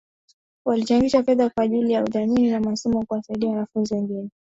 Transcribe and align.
Walichangisha 0.65 1.23
fedha 1.23 1.49
kwa 1.49 1.63
ajili 1.63 1.91
ya 1.93 2.03
udhamini 2.03 2.53
wa 2.53 2.59
masomo 2.59 3.05
kuwasaidia 3.05 3.49
wanafunzi 3.49 3.93
wengine 3.93 4.29